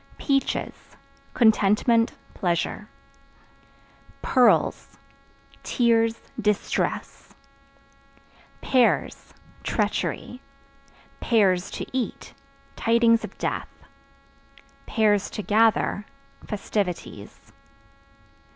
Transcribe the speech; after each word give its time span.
Peaches 0.17 0.73
Contentment, 1.35 2.13
pleasure. 2.33 2.89
Pearls 4.23 4.97
Tears, 5.61 6.19
distress. 6.41 7.35
Pears 8.61 9.31
Treachery; 9.61 10.41
(to 11.21 11.85
eat) 11.93 12.33
tidings 12.75 13.23
of 13.23 13.37
death; 13.37 13.69
(to 14.87 15.43
gather) 15.43 16.03
festivities. 16.47 17.53